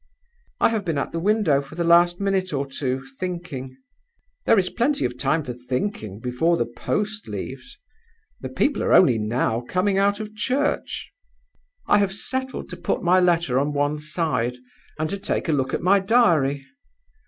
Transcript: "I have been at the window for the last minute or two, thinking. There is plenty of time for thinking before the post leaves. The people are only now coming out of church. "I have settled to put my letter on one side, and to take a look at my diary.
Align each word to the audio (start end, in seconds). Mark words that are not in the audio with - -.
"I 0.59 0.69
have 0.69 0.83
been 0.83 0.97
at 0.97 1.11
the 1.11 1.19
window 1.19 1.61
for 1.61 1.75
the 1.75 1.83
last 1.83 2.19
minute 2.19 2.53
or 2.53 2.65
two, 2.65 3.05
thinking. 3.19 3.77
There 4.47 4.57
is 4.57 4.67
plenty 4.67 5.05
of 5.05 5.15
time 5.15 5.43
for 5.43 5.53
thinking 5.53 6.19
before 6.19 6.57
the 6.57 6.65
post 6.65 7.27
leaves. 7.27 7.77
The 8.39 8.49
people 8.49 8.81
are 8.81 8.93
only 8.93 9.19
now 9.19 9.61
coming 9.69 9.99
out 9.99 10.19
of 10.19 10.33
church. 10.35 11.11
"I 11.85 11.99
have 11.99 12.13
settled 12.15 12.67
to 12.71 12.77
put 12.77 13.03
my 13.03 13.19
letter 13.19 13.59
on 13.59 13.73
one 13.73 13.99
side, 13.99 14.55
and 14.97 15.07
to 15.11 15.19
take 15.19 15.47
a 15.47 15.51
look 15.53 15.71
at 15.71 15.83
my 15.83 15.99
diary. 15.99 16.65